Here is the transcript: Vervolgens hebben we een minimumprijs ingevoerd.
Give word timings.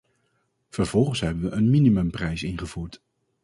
Vervolgens 0.69 1.19
hebben 1.19 1.43
we 1.43 1.49
een 1.55 1.69
minimumprijs 1.69 2.43
ingevoerd. 2.43 3.01